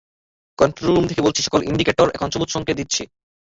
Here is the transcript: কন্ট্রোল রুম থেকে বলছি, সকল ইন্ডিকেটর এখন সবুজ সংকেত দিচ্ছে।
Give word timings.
কন্ট্রোল 0.59 0.89
রুম 0.95 1.05
থেকে 1.07 1.21
বলছি, 1.21 1.41
সকল 1.43 1.59
ইন্ডিকেটর 1.63 2.07
এখন 2.15 2.29
সবুজ 2.31 2.49
সংকেত 2.51 2.75
দিচ্ছে। 2.77 3.03